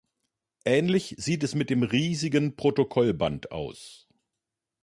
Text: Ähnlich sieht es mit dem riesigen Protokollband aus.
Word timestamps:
Ähnlich 0.65 1.13
sieht 1.19 1.43
es 1.43 1.53
mit 1.53 1.69
dem 1.69 1.83
riesigen 1.83 2.55
Protokollband 2.55 3.51
aus. 3.51 4.07